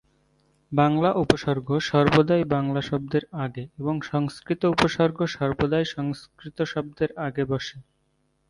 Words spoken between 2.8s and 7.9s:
শব্দের আগে এবং সংস্কৃত উপসর্গ সর্বদাই সংস্কৃত শব্দের আগে বসে।